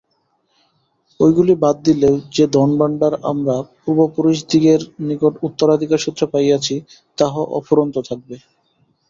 [1.19, 6.75] ঐগুলি বাদ দিলেও যে- ধনভাণ্ডার আমরা পূর্বপুরুষদিগের নিকট উত্তরাধিকারসূত্রে পাইয়াছি,
[7.17, 8.37] তাহা অফুরন্ত থাকিবে।